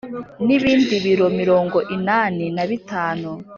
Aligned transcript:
nibindi 0.45 0.95
biro 1.05 1.27
mirongo 1.39 1.77
inani 1.95 2.45
na 2.55 2.63
bitanu. 2.69 3.29